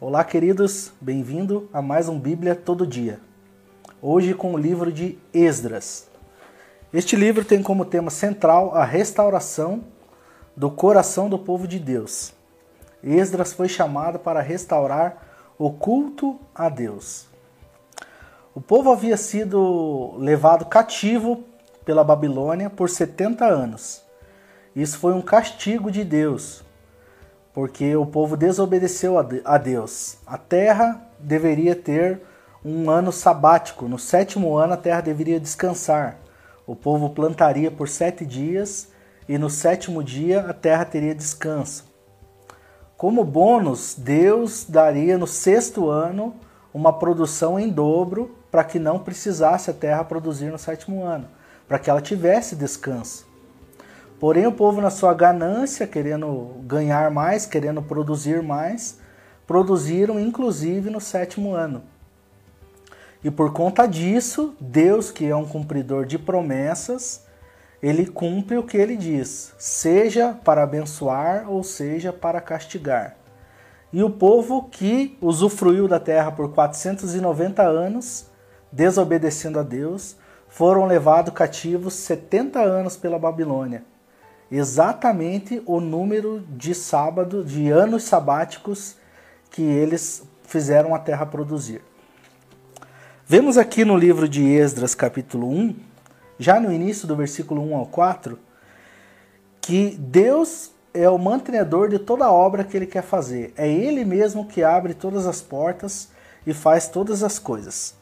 [0.00, 3.20] Olá, queridos, bem-vindo a mais um Bíblia Todo Dia.
[4.02, 6.08] Hoje com o livro de Esdras.
[6.92, 9.84] Este livro tem como tema central a restauração
[10.56, 12.34] do coração do povo de Deus.
[13.04, 17.28] Esdras foi chamado para restaurar o culto a Deus.
[18.52, 21.44] O povo havia sido levado cativo
[21.84, 24.02] pela Babilônia por 70 anos.
[24.74, 26.63] Isso foi um castigo de Deus,
[27.54, 30.18] porque o povo desobedeceu a Deus.
[30.26, 32.20] A terra deveria ter
[32.64, 36.18] um ano sabático, no sétimo ano a terra deveria descansar.
[36.66, 38.88] O povo plantaria por sete dias
[39.28, 41.84] e no sétimo dia a terra teria descanso.
[42.96, 46.34] Como bônus, Deus daria no sexto ano
[46.72, 51.28] uma produção em dobro para que não precisasse a terra produzir no sétimo ano,
[51.68, 53.26] para que ela tivesse descanso.
[54.24, 58.98] Porém, o povo, na sua ganância, querendo ganhar mais, querendo produzir mais,
[59.46, 61.82] produziram inclusive no sétimo ano.
[63.22, 67.26] E por conta disso, Deus, que é um cumpridor de promessas,
[67.82, 73.16] ele cumpre o que ele diz, seja para abençoar ou seja para castigar.
[73.92, 78.30] E o povo que usufruiu da terra por 490 anos,
[78.72, 80.16] desobedecendo a Deus,
[80.48, 83.84] foram levados cativos 70 anos pela Babilônia
[84.56, 88.94] exatamente o número de sábado, de anos sabáticos
[89.50, 91.82] que eles fizeram a terra produzir.
[93.26, 95.74] Vemos aqui no livro de Esdras, capítulo 1,
[96.38, 98.38] já no início do versículo 1 ao 4,
[99.60, 103.52] que Deus é o mantenedor de toda a obra que ele quer fazer.
[103.56, 106.10] É ele mesmo que abre todas as portas
[106.46, 107.96] e faz todas as coisas.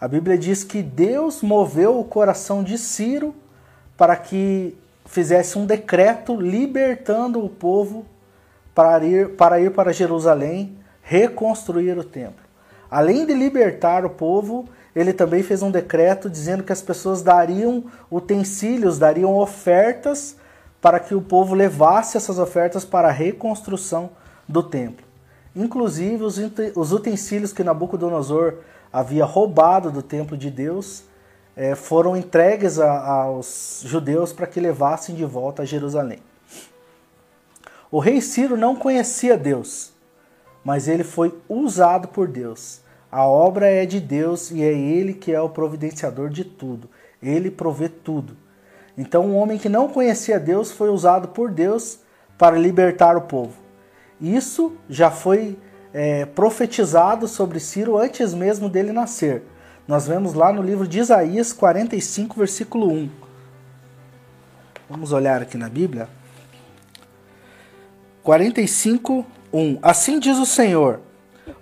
[0.00, 3.34] A Bíblia diz que Deus moveu o coração de Ciro
[3.96, 8.04] para que fizesse um decreto libertando o povo
[8.74, 12.46] para ir para, ir para Jerusalém reconstruir o templo.
[12.90, 17.84] Além de libertar o povo, ele também fez um decreto dizendo que as pessoas dariam
[18.10, 20.36] utensílios, dariam ofertas
[20.80, 24.10] para que o povo levasse essas ofertas para a reconstrução
[24.46, 25.06] do templo.
[25.56, 28.58] Inclusive, os utensílios que Nabucodonosor
[28.92, 31.04] havia roubado do templo de Deus
[31.58, 36.20] é, foram entregues a, aos judeus para que levassem de volta a Jerusalém.
[37.90, 39.92] O rei Ciro não conhecia Deus,
[40.62, 42.80] mas ele foi usado por Deus.
[43.10, 46.88] A obra é de Deus e é ele que é o providenciador de tudo.
[47.20, 48.36] Ele provê tudo.
[48.96, 51.98] Então, um homem que não conhecia Deus foi usado por Deus
[52.36, 53.54] para libertar o povo.
[54.20, 55.58] Isso já foi
[55.92, 59.42] é, profetizado sobre Ciro antes mesmo dele nascer.
[59.88, 63.08] Nós vemos lá no livro de Isaías 45, versículo 1.
[64.86, 66.10] Vamos olhar aqui na Bíblia.
[68.22, 69.78] 45, 1.
[69.80, 71.00] Assim diz o Senhor,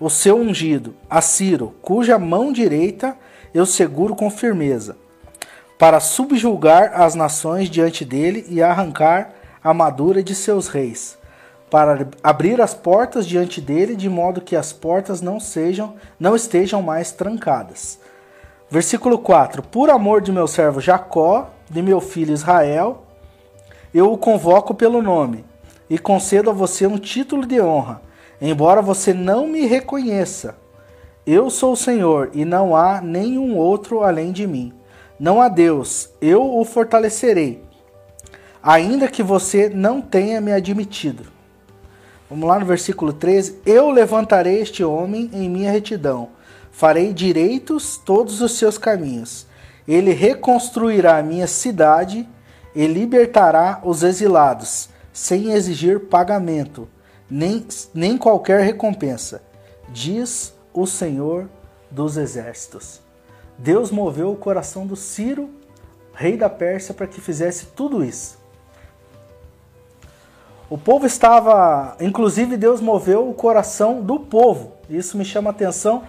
[0.00, 1.20] o seu ungido, a
[1.82, 3.14] cuja mão direita
[3.52, 4.96] eu seguro com firmeza,
[5.78, 11.18] para subjulgar as nações diante dele e arrancar a madura de seus reis,
[11.70, 16.80] para abrir as portas diante dele, de modo que as portas não sejam, não estejam
[16.80, 18.02] mais trancadas.
[18.74, 23.04] Versículo 4: Por amor de meu servo Jacó, de meu filho Israel,
[23.94, 25.44] eu o convoco pelo nome
[25.88, 28.02] e concedo a você um título de honra,
[28.40, 30.56] embora você não me reconheça.
[31.24, 34.72] Eu sou o Senhor e não há nenhum outro além de mim.
[35.20, 37.62] Não há Deus, eu o fortalecerei,
[38.60, 41.26] ainda que você não tenha me admitido.
[42.28, 46.30] Vamos lá no versículo 13: Eu levantarei este homem em minha retidão
[46.74, 49.46] farei direitos todos os seus caminhos.
[49.86, 52.28] Ele reconstruirá a minha cidade
[52.74, 56.88] e libertará os exilados, sem exigir pagamento,
[57.30, 57.64] nem,
[57.94, 59.40] nem qualquer recompensa,
[59.88, 61.48] diz o Senhor
[61.88, 63.00] dos Exércitos.
[63.56, 65.48] Deus moveu o coração do Ciro,
[66.12, 68.36] rei da Pérsia, para que fizesse tudo isso.
[70.68, 74.72] O povo estava, inclusive Deus moveu o coração do povo.
[74.90, 76.02] Isso me chama a atenção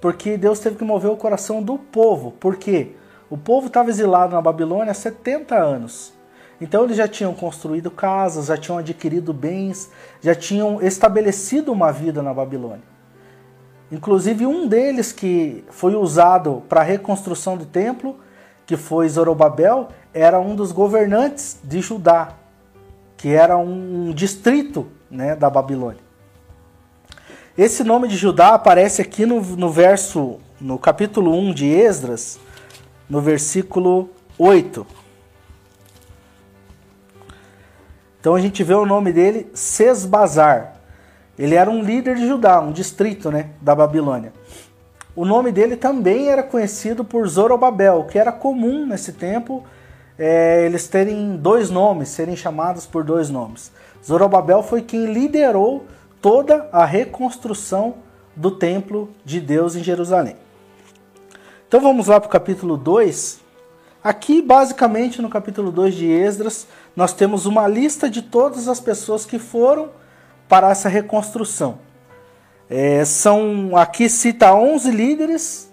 [0.00, 2.32] porque Deus teve que mover o coração do povo.
[2.32, 2.92] Por quê?
[3.28, 6.12] O povo estava exilado na Babilônia há 70 anos.
[6.60, 12.22] Então eles já tinham construído casas, já tinham adquirido bens, já tinham estabelecido uma vida
[12.22, 12.82] na Babilônia.
[13.90, 18.18] Inclusive um deles que foi usado para a reconstrução do templo,
[18.66, 22.34] que foi Zorobabel, era um dos governantes de Judá,
[23.16, 26.09] que era um distrito né, da Babilônia.
[27.60, 32.40] Esse nome de Judá aparece aqui no, no verso, no capítulo 1 de Esdras,
[33.06, 34.08] no versículo
[34.38, 34.86] 8.
[38.18, 40.76] Então a gente vê o nome dele, Sesbazar.
[41.38, 44.32] Ele era um líder de Judá, um distrito né, da Babilônia.
[45.14, 49.66] O nome dele também era conhecido por Zorobabel, que era comum nesse tempo
[50.18, 53.70] é, eles terem dois nomes, serem chamados por dois nomes.
[54.02, 55.84] Zorobabel foi quem liderou
[56.20, 57.96] toda a reconstrução
[58.36, 60.36] do templo de Deus em Jerusalém.
[61.66, 63.40] Então vamos lá para o capítulo 2.
[64.02, 69.26] Aqui, basicamente, no capítulo 2 de Esdras, nós temos uma lista de todas as pessoas
[69.26, 69.90] que foram
[70.48, 71.78] para essa reconstrução.
[72.68, 75.70] É, são Aqui cita 11 líderes,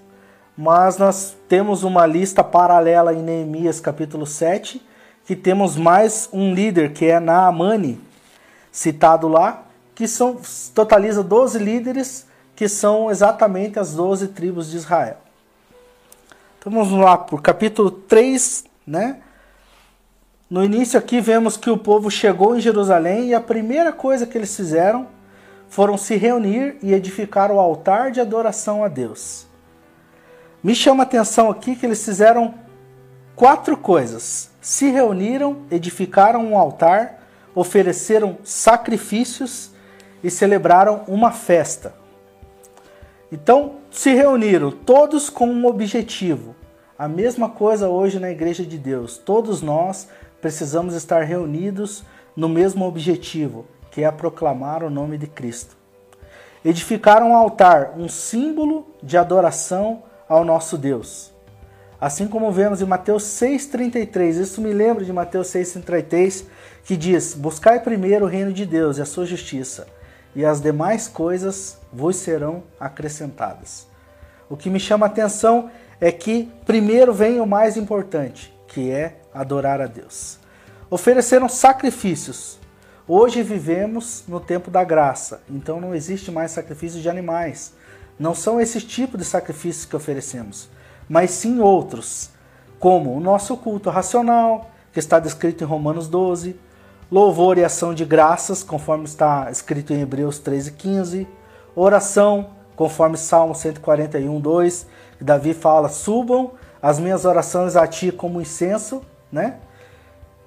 [0.57, 4.85] mas nós temos uma lista paralela em Neemias capítulo 7,
[5.25, 7.99] que temos mais um líder, que é Naamani,
[8.71, 9.66] citado lá,
[9.97, 10.39] que são,
[10.75, 15.17] totaliza 12 líderes, que são exatamente as 12 tribos de Israel.
[16.59, 19.17] Então vamos lá para o capítulo 3, né?
[20.47, 24.37] No início aqui vemos que o povo chegou em Jerusalém e a primeira coisa que
[24.37, 25.07] eles fizeram
[25.67, 29.47] foram se reunir e edificar o altar de adoração a Deus.
[30.61, 32.53] Me chama a atenção aqui que eles fizeram
[33.35, 39.75] quatro coisas: se reuniram, edificaram um altar, ofereceram sacrifícios
[40.27, 41.95] e celebraram uma festa.
[43.31, 46.53] Então, se reuniram todos com um objetivo.
[46.99, 49.17] A mesma coisa hoje na Igreja de Deus.
[49.17, 50.09] Todos nós
[50.41, 52.03] precisamos estar reunidos
[52.35, 55.77] no mesmo objetivo, que é proclamar o nome de Cristo.
[56.63, 61.31] Edificaram um altar, um símbolo de adoração ao nosso Deus.
[62.01, 66.43] Assim como vemos em Mateus 6,33, isso me lembra de Mateus 6,33,
[66.83, 69.87] que diz: Buscai primeiro o reino de Deus e a sua justiça,
[70.37, 73.87] e as demais coisas vos serão acrescentadas.
[74.47, 79.17] O que me chama a atenção é que primeiro vem o mais importante, que é
[79.33, 80.37] adorar a Deus.
[80.91, 82.59] Ofereceram sacrifícios.
[83.07, 87.73] Hoje vivemos no tempo da graça, então não existe mais sacrifício de animais.
[88.19, 90.69] Não são esses tipos de sacrifícios que oferecemos,
[91.09, 92.29] mas sim outros,
[92.77, 96.59] como o nosso culto racional, que está descrito em Romanos 12,
[97.11, 101.27] louvor e ação de graças, conforme está escrito em Hebreus 13 e 15,
[101.75, 104.87] oração, conforme Salmo 141, 2,
[105.19, 106.51] Davi fala: subam
[106.81, 109.01] as minhas orações a ti como incenso,
[109.31, 109.55] né?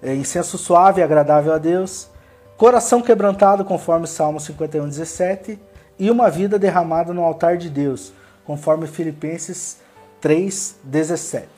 [0.02, 2.08] É, incenso suave e agradável a Deus,
[2.56, 5.58] coração quebrantado, conforme Salmo 51, 17,
[5.98, 8.12] e uma vida derramada no altar de Deus,
[8.46, 9.78] conforme Filipenses
[10.20, 11.48] 3, 17.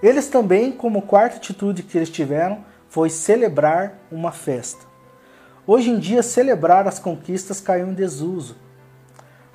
[0.00, 4.86] Eles também, como quarta atitude que eles tiveram, foi celebrar uma festa.
[5.66, 8.56] Hoje em dia, celebrar as conquistas caiu em desuso.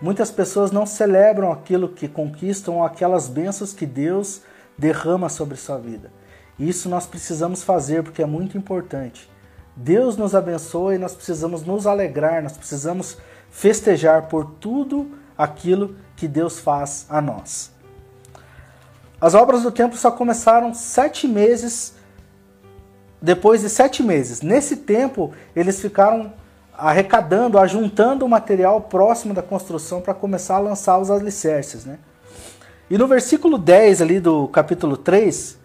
[0.02, 4.42] Muitas pessoas não celebram aquilo que conquistam ou aquelas bênçãos que Deus
[4.78, 6.12] derrama sobre sua vida.
[6.60, 9.30] Isso nós precisamos fazer porque é muito importante.
[9.76, 13.18] Deus nos abençoa e nós precisamos nos alegrar, nós precisamos
[13.50, 17.72] festejar por tudo aquilo que Deus faz a nós.
[19.20, 21.96] As obras do templo só começaram sete meses
[23.24, 24.42] depois de sete meses.
[24.42, 26.34] Nesse tempo, eles ficaram
[26.78, 31.86] arrecadando, ajuntando o material próximo da construção para começar a lançar os alicerces.
[31.86, 32.00] Né?
[32.90, 35.58] E no versículo 10 ali do capítulo 3,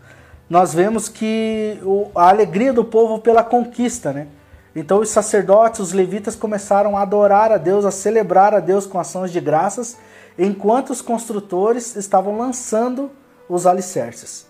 [0.48, 1.80] nós vemos que
[2.14, 4.12] a alegria do povo pela conquista.
[4.12, 4.28] Né?
[4.76, 9.00] Então os sacerdotes, os levitas começaram a adorar a Deus, a celebrar a Deus com
[9.00, 9.96] ações de graças,
[10.38, 13.10] enquanto os construtores estavam lançando
[13.48, 14.47] os alicerces.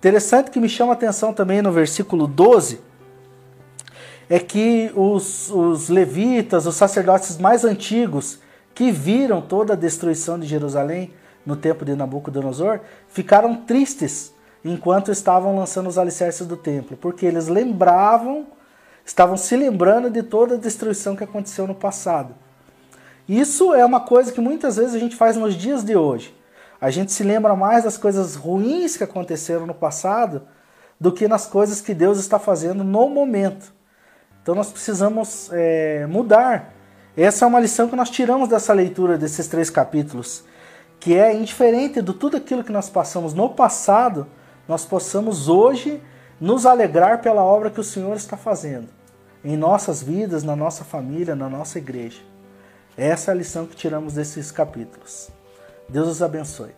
[0.00, 2.80] Interessante que me chama a atenção também no versículo 12
[4.30, 8.38] é que os, os levitas, os sacerdotes mais antigos,
[8.74, 11.12] que viram toda a destruição de Jerusalém
[11.44, 14.32] no tempo de Nabucodonosor, ficaram tristes
[14.64, 18.46] enquanto estavam lançando os alicerces do templo, porque eles lembravam,
[19.04, 22.34] estavam se lembrando de toda a destruição que aconteceu no passado.
[23.28, 26.34] Isso é uma coisa que muitas vezes a gente faz nos dias de hoje.
[26.80, 30.42] A gente se lembra mais das coisas ruins que aconteceram no passado
[30.98, 33.72] do que nas coisas que Deus está fazendo no momento.
[34.42, 36.72] Então nós precisamos é, mudar.
[37.16, 40.44] Essa é uma lição que nós tiramos dessa leitura desses três capítulos,
[40.98, 44.26] que é indiferente de tudo aquilo que nós passamos no passado,
[44.66, 46.02] nós possamos hoje
[46.40, 48.88] nos alegrar pela obra que o Senhor está fazendo
[49.44, 52.20] em nossas vidas, na nossa família, na nossa igreja.
[52.96, 55.30] Essa é a lição que tiramos desses capítulos.
[55.90, 56.70] Deus os abençoe.